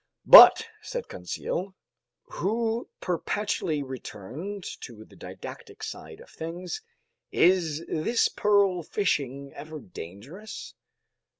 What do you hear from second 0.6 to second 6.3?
said Conseil, who perpetually returned to the didactic side of